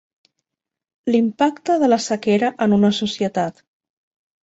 L'impacte 1.13 1.77
de 1.85 1.91
la 1.91 2.01
sequera 2.09 2.53
en 2.67 2.77
una 2.81 2.93
societat. 3.05 3.67